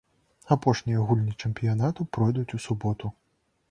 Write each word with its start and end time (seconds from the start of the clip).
Апошнія 0.55 1.03
гульні 1.11 1.35
чэмпіянату 1.41 2.01
пройдуць 2.19 2.51
у 2.61 2.65
суботу. 2.69 3.17